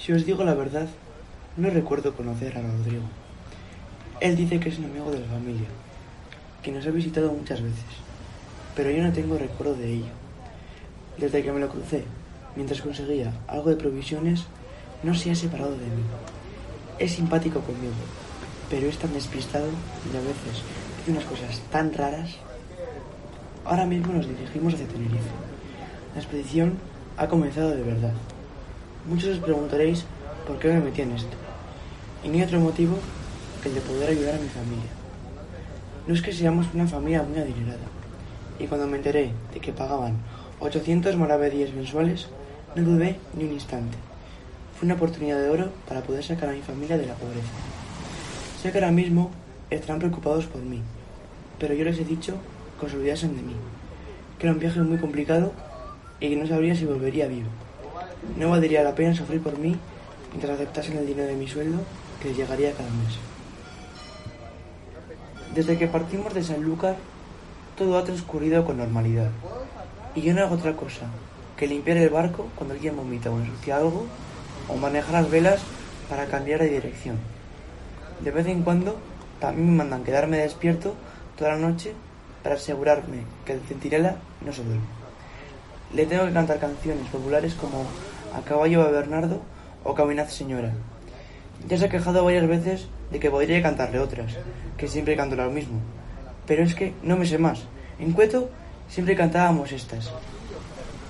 Si 0.00 0.14
os 0.14 0.24
digo 0.24 0.44
la 0.44 0.54
verdad, 0.54 0.88
no 1.58 1.68
recuerdo 1.68 2.16
conocer 2.16 2.56
a 2.56 2.62
Rodrigo. 2.62 3.02
Él 4.20 4.34
dice 4.34 4.58
que 4.58 4.70
es 4.70 4.78
un 4.78 4.86
amigo 4.86 5.10
de 5.10 5.20
la 5.20 5.26
familia, 5.26 5.68
que 6.62 6.72
nos 6.72 6.86
ha 6.86 6.90
visitado 6.90 7.30
muchas 7.30 7.60
veces, 7.60 7.84
pero 8.74 8.90
yo 8.90 9.02
no 9.02 9.12
tengo 9.12 9.36
recuerdo 9.36 9.74
de 9.74 9.92
ello. 9.92 10.12
Desde 11.18 11.42
que 11.42 11.52
me 11.52 11.60
lo 11.60 11.68
crucé, 11.68 12.04
mientras 12.56 12.80
conseguía 12.80 13.34
algo 13.46 13.68
de 13.68 13.76
provisiones, 13.76 14.46
no 15.02 15.14
se 15.14 15.32
ha 15.32 15.34
separado 15.34 15.72
de 15.72 15.84
mí. 15.84 16.04
Es 16.98 17.12
simpático 17.12 17.60
conmigo, 17.60 17.92
pero 18.70 18.88
es 18.88 18.96
tan 18.96 19.12
despistado 19.12 19.68
y 20.06 20.16
a 20.16 20.20
veces 20.20 20.64
dice 20.98 21.10
unas 21.10 21.24
cosas 21.24 21.60
tan 21.70 21.92
raras. 21.92 22.30
Ahora 23.66 23.84
mismo 23.84 24.14
nos 24.14 24.26
dirigimos 24.26 24.72
hacia 24.72 24.88
Tenerife. 24.88 25.28
La 26.14 26.22
expedición 26.22 26.78
ha 27.18 27.28
comenzado 27.28 27.68
de 27.68 27.82
verdad. 27.82 28.14
Muchos 29.06 29.30
os 29.30 29.38
preguntaréis 29.38 30.04
por 30.46 30.58
qué 30.58 30.68
me 30.68 30.80
metí 30.80 31.00
en 31.00 31.12
esto. 31.12 31.34
Y 32.22 32.28
no 32.28 32.34
hay 32.34 32.42
otro 32.42 32.60
motivo 32.60 32.98
que 33.62 33.70
el 33.70 33.74
de 33.74 33.80
poder 33.80 34.10
ayudar 34.10 34.34
a 34.34 34.38
mi 34.38 34.48
familia. 34.48 34.90
No 36.06 36.12
es 36.12 36.20
que 36.20 36.32
seamos 36.32 36.66
una 36.74 36.86
familia 36.86 37.22
muy 37.22 37.38
adinerada. 37.38 37.88
Y 38.58 38.66
cuando 38.66 38.86
me 38.86 38.98
enteré 38.98 39.32
de 39.54 39.60
que 39.60 39.72
pagaban 39.72 40.18
800 40.60 41.16
maravedíes 41.16 41.72
mensuales, 41.72 42.28
no 42.76 42.82
dudé 42.82 43.16
ni 43.34 43.44
un 43.44 43.52
instante. 43.52 43.96
Fue 44.78 44.84
una 44.84 44.96
oportunidad 44.96 45.40
de 45.40 45.48
oro 45.48 45.72
para 45.88 46.02
poder 46.02 46.22
sacar 46.22 46.50
a 46.50 46.52
mi 46.52 46.60
familia 46.60 46.98
de 46.98 47.06
la 47.06 47.14
pobreza. 47.14 47.48
Sé 48.60 48.70
que 48.70 48.78
ahora 48.78 48.90
mismo 48.90 49.30
estarán 49.70 49.98
preocupados 49.98 50.44
por 50.44 50.60
mí, 50.60 50.82
pero 51.58 51.72
yo 51.72 51.84
les 51.84 51.98
he 51.98 52.04
dicho 52.04 52.34
que 52.78 52.84
os 52.84 52.92
olvidasen 52.92 53.34
de 53.34 53.42
mí, 53.42 53.56
que 54.38 54.46
era 54.46 54.52
un 54.52 54.60
viaje 54.60 54.80
muy 54.82 54.98
complicado 54.98 55.52
y 56.20 56.28
que 56.28 56.36
no 56.36 56.46
sabría 56.46 56.74
si 56.74 56.84
volvería 56.84 57.28
vivo. 57.28 57.48
No 58.36 58.50
valdría 58.50 58.82
la 58.82 58.94
pena 58.94 59.14
sufrir 59.14 59.42
por 59.42 59.58
mí 59.58 59.76
mientras 60.30 60.54
aceptasen 60.54 60.98
el 60.98 61.06
dinero 61.06 61.28
de 61.28 61.34
mi 61.34 61.48
sueldo 61.48 61.78
que 62.20 62.28
les 62.28 62.36
llegaría 62.36 62.72
cada 62.72 62.90
mes. 62.90 63.18
Desde 65.54 65.76
que 65.78 65.88
partimos 65.88 66.32
de 66.32 66.44
Sanlúcar, 66.44 66.96
todo 67.76 67.98
ha 67.98 68.04
transcurrido 68.04 68.64
con 68.64 68.76
normalidad. 68.76 69.30
Y 70.14 70.22
yo 70.22 70.34
no 70.34 70.42
hago 70.42 70.54
otra 70.54 70.76
cosa 70.76 71.06
que 71.56 71.66
limpiar 71.66 71.96
el 71.96 72.08
barco 72.08 72.48
cuando 72.54 72.74
alguien 72.74 72.96
vomita 72.96 73.30
o 73.30 73.38
ensucia 73.38 73.76
algo, 73.76 74.06
o 74.68 74.76
manejar 74.76 75.12
las 75.12 75.30
velas 75.30 75.60
para 76.08 76.26
cambiar 76.26 76.60
de 76.60 76.68
dirección. 76.68 77.18
De 78.20 78.30
vez 78.30 78.46
en 78.46 78.62
cuando 78.62 78.96
también 79.40 79.70
me 79.70 79.76
mandan 79.76 80.04
quedarme 80.04 80.38
despierto 80.38 80.94
toda 81.36 81.52
la 81.52 81.58
noche 81.58 81.94
para 82.42 82.54
asegurarme 82.54 83.24
que 83.44 83.54
el 83.54 83.60
centinela 83.60 84.16
no 84.44 84.52
se 84.52 84.62
duerme. 84.62 84.84
Le 85.92 86.06
tengo 86.06 86.26
que 86.26 86.32
cantar 86.32 86.58
canciones 86.58 87.08
populares 87.08 87.54
como 87.54 87.84
A 88.34 88.42
caballo 88.42 88.80
va 88.80 88.90
Bernardo 88.90 89.42
o 89.82 89.94
Caminad 89.94 90.28
señora. 90.28 90.70
Ya 91.68 91.76
se 91.76 91.86
ha 91.86 91.88
quejado 91.88 92.24
varias 92.24 92.46
veces 92.46 92.86
de 93.10 93.18
que 93.18 93.30
podría 93.30 93.62
cantarle 93.62 93.98
otras, 93.98 94.36
que 94.76 94.88
siempre 94.88 95.16
canto 95.16 95.36
lo 95.36 95.50
mismo. 95.50 95.80
Pero 96.46 96.62
es 96.62 96.74
que 96.74 96.94
no 97.02 97.16
me 97.16 97.26
sé 97.26 97.38
más. 97.38 97.64
En 97.98 98.12
Cueto 98.12 98.48
siempre 98.88 99.16
cantábamos 99.16 99.72
estas. 99.72 100.12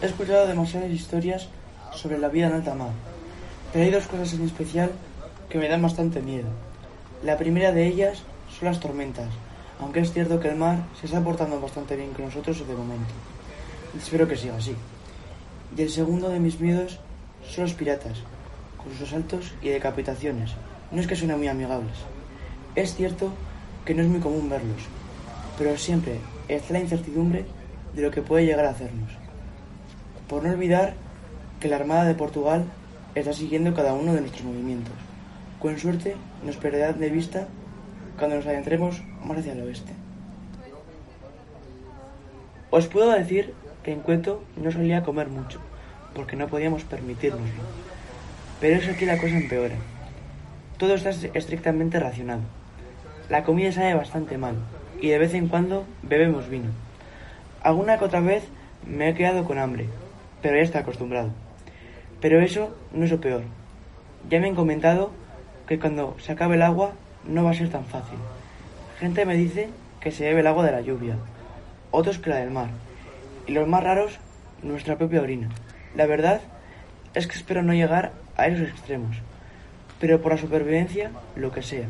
He 0.00 0.06
escuchado 0.06 0.46
demasiadas 0.46 0.90
historias 0.90 1.48
sobre 1.92 2.18
la 2.18 2.28
vida 2.28 2.46
en 2.46 2.54
alta 2.54 2.74
mar, 2.74 2.92
pero 3.72 3.84
hay 3.84 3.90
dos 3.90 4.06
cosas 4.06 4.32
en 4.34 4.44
especial 4.44 4.90
que 5.48 5.58
me 5.58 5.68
dan 5.68 5.82
bastante 5.82 6.22
miedo. 6.22 6.48
La 7.24 7.36
primera 7.36 7.72
de 7.72 7.86
ellas 7.86 8.22
son 8.56 8.68
las 8.68 8.78
tormentas, 8.78 9.28
aunque 9.80 10.00
es 10.00 10.12
cierto 10.12 10.38
que 10.38 10.48
el 10.48 10.56
mar 10.56 10.84
se 11.00 11.06
está 11.06 11.20
portando 11.20 11.60
bastante 11.60 11.96
bien 11.96 12.12
con 12.12 12.26
nosotros 12.26 12.66
de 12.66 12.74
momento. 12.74 13.12
Espero 13.96 14.28
que 14.28 14.36
siga 14.36 14.56
así. 14.56 14.76
Y 15.76 15.82
el 15.82 15.90
segundo 15.90 16.28
de 16.28 16.38
mis 16.38 16.60
miedos 16.60 17.00
son 17.48 17.64
los 17.64 17.74
piratas, 17.74 18.18
con 18.76 18.92
sus 18.92 19.08
asaltos 19.08 19.54
y 19.62 19.68
decapitaciones. 19.68 20.52
No 20.90 21.00
es 21.00 21.06
que 21.06 21.16
suenen 21.16 21.38
muy 21.38 21.48
amigables. 21.48 21.96
Es 22.74 22.94
cierto 22.94 23.32
que 23.84 23.94
no 23.94 24.02
es 24.02 24.08
muy 24.08 24.20
común 24.20 24.48
verlos, 24.48 24.82
pero 25.56 25.76
siempre 25.76 26.18
está 26.48 26.74
la 26.74 26.80
incertidumbre 26.80 27.46
de 27.94 28.02
lo 28.02 28.10
que 28.10 28.22
puede 28.22 28.46
llegar 28.46 28.66
a 28.66 28.70
hacernos. 28.70 29.10
Por 30.28 30.44
no 30.44 30.50
olvidar 30.50 30.94
que 31.60 31.68
la 31.68 31.76
Armada 31.76 32.04
de 32.04 32.14
Portugal 32.14 32.64
está 33.14 33.32
siguiendo 33.32 33.74
cada 33.74 33.94
uno 33.94 34.14
de 34.14 34.20
nuestros 34.20 34.44
movimientos. 34.44 34.94
Con 35.58 35.78
suerte 35.78 36.16
nos 36.44 36.56
perderán 36.56 37.00
de 37.00 37.10
vista 37.10 37.48
cuando 38.18 38.36
nos 38.36 38.46
adentremos 38.46 39.02
más 39.24 39.38
hacia 39.38 39.52
el 39.52 39.62
oeste. 39.62 39.92
Os 42.70 42.86
puedo 42.86 43.10
decir 43.10 43.54
que 43.82 43.92
en 43.92 44.00
Cueto 44.00 44.42
no 44.56 44.70
solía 44.70 45.02
comer 45.02 45.28
mucho, 45.28 45.60
porque 46.18 46.34
no 46.34 46.48
podíamos 46.48 46.82
permitírnoslo. 46.82 47.62
Pero 48.60 48.80
es 48.80 48.88
aquí 48.88 49.06
la 49.06 49.18
cosa 49.18 49.36
empeora. 49.36 49.76
Todo 50.76 50.96
está 50.96 51.10
estrictamente 51.10 52.00
racionado. 52.00 52.40
La 53.28 53.44
comida 53.44 53.70
sabe 53.70 53.94
bastante 53.94 54.36
mal, 54.36 54.56
y 55.00 55.10
de 55.10 55.18
vez 55.18 55.32
en 55.34 55.46
cuando 55.46 55.84
bebemos 56.02 56.48
vino. 56.48 56.70
Alguna 57.62 57.98
que 57.98 58.04
otra 58.06 58.18
vez 58.18 58.42
me 58.84 59.08
he 59.08 59.14
quedado 59.14 59.44
con 59.44 59.58
hambre, 59.58 59.86
pero 60.42 60.56
ya 60.56 60.62
está 60.62 60.80
acostumbrado. 60.80 61.30
Pero 62.20 62.40
eso 62.40 62.76
no 62.92 63.04
es 63.04 63.12
lo 63.12 63.20
peor. 63.20 63.42
Ya 64.28 64.40
me 64.40 64.48
han 64.48 64.56
comentado 64.56 65.12
que 65.68 65.78
cuando 65.78 66.16
se 66.18 66.32
acabe 66.32 66.56
el 66.56 66.62
agua 66.62 66.94
no 67.28 67.44
va 67.44 67.52
a 67.52 67.54
ser 67.54 67.70
tan 67.70 67.84
fácil. 67.84 68.18
Gente 68.98 69.24
me 69.24 69.36
dice 69.36 69.68
que 70.00 70.10
se 70.10 70.24
bebe 70.24 70.40
el 70.40 70.48
agua 70.48 70.66
de 70.66 70.72
la 70.72 70.80
lluvia, 70.80 71.14
otros 71.92 72.18
que 72.18 72.30
la 72.30 72.38
del 72.38 72.50
mar, 72.50 72.70
y 73.46 73.52
los 73.52 73.68
más 73.68 73.84
raros, 73.84 74.18
nuestra 74.64 74.98
propia 74.98 75.22
orina. 75.22 75.48
La 75.94 76.06
verdad 76.06 76.40
es 77.14 77.26
que 77.26 77.36
espero 77.36 77.62
no 77.62 77.72
llegar 77.72 78.12
a 78.36 78.46
esos 78.46 78.68
extremos, 78.68 79.16
pero 79.98 80.20
por 80.20 80.32
la 80.32 80.38
supervivencia, 80.38 81.10
lo 81.34 81.50
que 81.50 81.62
sea. 81.62 81.86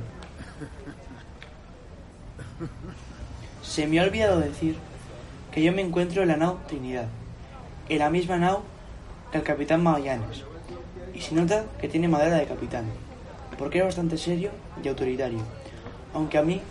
Se 3.63 3.87
me 3.87 4.01
ha 4.01 4.05
olvidado 4.05 4.41
decir 4.41 4.77
que 5.53 5.63
yo 5.63 5.73
me 5.73 5.83
encuentro 5.83 6.23
en 6.23 6.29
la 6.29 6.37
nao 6.37 6.59
Trinidad, 6.67 7.09
en 7.89 7.99
la 7.99 8.11
misma 8.11 8.39
nao 8.39 8.63
que 9.31 9.39
el 9.39 9.45
capitán 9.45 9.83
Magallanes, 9.83 10.45
y 11.15 11.21
se 11.21 11.35
nota 11.35 11.67
que 11.81 11.89
tiene 11.89 12.09
madera 12.09 12.37
de 12.37 12.47
capitán, 12.47 12.87
porque 13.59 13.79
es 13.79 13.85
bastante 13.85 14.17
serio 14.17 14.51
y 14.83 14.89
autoritario, 14.89 15.41
aunque 16.15 16.39
a 16.39 16.43
mí 16.43 16.63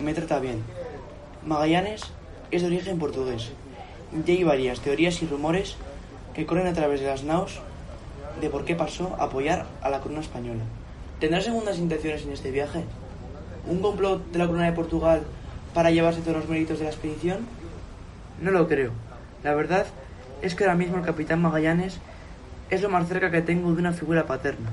me 0.00 0.14
trata 0.14 0.38
bien. 0.38 0.62
Magallanes 1.44 2.02
es 2.50 2.62
de 2.62 2.68
origen 2.68 2.98
portugués, 2.98 3.52
y 4.26 4.30
hay 4.30 4.44
varias 4.44 4.80
teorías 4.80 5.22
y 5.22 5.26
rumores 5.26 5.76
que 6.36 6.44
corren 6.44 6.66
a 6.66 6.74
través 6.74 7.00
de 7.00 7.06
las 7.06 7.24
naos 7.24 7.60
de 8.42 8.50
por 8.50 8.66
qué 8.66 8.76
pasó 8.76 9.16
a 9.18 9.24
apoyar 9.24 9.64
a 9.80 9.88
la 9.88 10.00
corona 10.00 10.20
española. 10.20 10.64
¿Tendrá 11.18 11.40
segundas 11.40 11.78
intenciones 11.78 12.24
en 12.24 12.32
este 12.32 12.50
viaje? 12.50 12.84
¿Un 13.66 13.80
complot 13.80 14.30
de 14.32 14.38
la 14.38 14.46
corona 14.46 14.66
de 14.66 14.72
Portugal 14.72 15.22
para 15.72 15.90
llevarse 15.90 16.20
todos 16.20 16.36
los 16.36 16.48
méritos 16.48 16.78
de 16.78 16.84
la 16.84 16.90
expedición? 16.90 17.38
No 18.42 18.50
lo 18.50 18.68
creo. 18.68 18.90
La 19.42 19.54
verdad 19.54 19.86
es 20.42 20.54
que 20.54 20.64
ahora 20.64 20.76
mismo 20.76 20.98
el 20.98 21.04
capitán 21.04 21.40
Magallanes 21.40 22.00
es 22.68 22.82
lo 22.82 22.90
más 22.90 23.08
cerca 23.08 23.30
que 23.30 23.40
tengo 23.40 23.72
de 23.72 23.80
una 23.80 23.94
figura 23.94 24.26
paterna. 24.26 24.68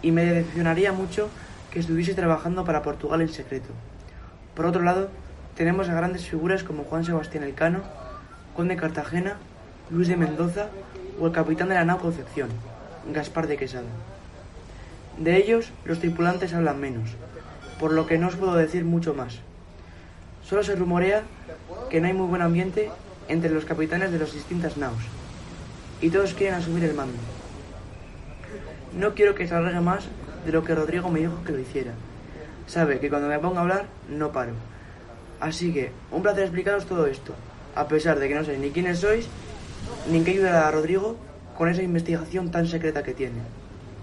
Y 0.00 0.12
me 0.12 0.24
decepcionaría 0.24 0.92
mucho 0.92 1.28
que 1.70 1.80
estuviese 1.80 2.14
trabajando 2.14 2.64
para 2.64 2.80
Portugal 2.80 3.20
en 3.20 3.28
secreto. 3.28 3.68
Por 4.54 4.64
otro 4.64 4.82
lado, 4.82 5.10
tenemos 5.56 5.90
a 5.90 5.94
grandes 5.94 6.26
figuras 6.26 6.64
como 6.64 6.84
Juan 6.84 7.04
Sebastián 7.04 7.44
Elcano, 7.44 7.82
Conde 8.56 8.76
Cartagena, 8.76 9.36
Luis 9.90 10.08
de 10.08 10.16
Mendoza 10.16 10.68
o 11.20 11.26
el 11.26 11.32
capitán 11.32 11.68
de 11.68 11.74
la 11.74 11.84
nao 11.84 12.00
Concepción, 12.00 12.48
Gaspar 13.12 13.44
de 13.44 13.60
Quesada. 13.60 13.92
De 15.20 15.36
ellos, 15.36 15.76
los 15.84 16.00
tripulantes 16.00 16.54
hablan 16.54 16.80
menos, 16.80 17.12
por 17.78 17.92
lo 17.92 18.06
que 18.06 18.16
no 18.16 18.28
os 18.28 18.36
puedo 18.36 18.56
decir 18.56 18.82
mucho 18.84 19.12
más. 19.12 19.44
Solo 20.42 20.64
se 20.64 20.74
rumorea 20.74 21.22
que 21.90 22.00
no 22.00 22.06
hay 22.08 22.14
muy 22.14 22.26
buen 22.26 22.40
ambiente 22.40 22.88
entre 23.28 23.52
los 23.52 23.66
capitanes 23.66 24.10
de 24.10 24.18
las 24.18 24.32
distintas 24.32 24.78
naos, 24.78 25.04
y 26.00 26.08
todos 26.08 26.32
quieren 26.32 26.56
asumir 26.56 26.84
el 26.84 26.94
mando. 26.96 27.20
No 28.96 29.12
quiero 29.12 29.34
que 29.34 29.46
se 29.46 29.54
alargue 29.54 29.80
más 29.80 30.08
de 30.46 30.52
lo 30.52 30.64
que 30.64 30.74
Rodrigo 30.74 31.10
me 31.10 31.20
dijo 31.20 31.44
que 31.44 31.52
lo 31.52 31.60
hiciera. 31.60 31.92
Sabe 32.66 33.00
que 33.00 33.10
cuando 33.10 33.28
me 33.28 33.38
pongo 33.38 33.58
a 33.58 33.62
hablar, 33.62 33.84
no 34.08 34.32
paro. 34.32 34.52
Así 35.40 35.74
que, 35.74 35.92
un 36.10 36.22
placer 36.22 36.44
explicaros 36.44 36.86
todo 36.86 37.06
esto, 37.06 37.34
a 37.74 37.86
pesar 37.86 38.18
de 38.18 38.28
que 38.28 38.34
no 38.34 38.44
sé 38.44 38.56
ni 38.56 38.70
quiénes 38.70 39.00
sois, 39.00 39.28
ni 40.10 40.18
en 40.18 40.24
qué 40.24 40.32
ayudará 40.32 40.68
a 40.68 40.70
Rodrigo 40.70 41.16
con 41.56 41.68
esa 41.68 41.82
investigación 41.82 42.50
tan 42.50 42.66
secreta 42.66 43.02
que 43.02 43.14
tiene. 43.14 43.40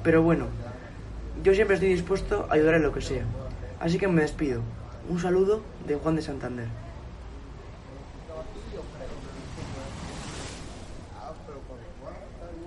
Pero 0.04 0.24
bueno, 0.24 0.48
yo 1.44 1.54
siempre 1.54 1.76
estoy 1.76 1.90
dispuesto 1.90 2.48
a 2.50 2.54
ayudar 2.54 2.76
en 2.76 2.84
lo 2.84 2.94
que 2.94 3.02
sea. 3.02 3.24
Así 3.80 3.98
que 3.98 4.08
me 4.08 4.22
despido. 4.22 4.62
Un 5.10 5.20
saludo 5.20 5.62
de 5.88 5.96
Juan 5.96 6.16
de 6.16 6.22
Santander. 6.22 6.68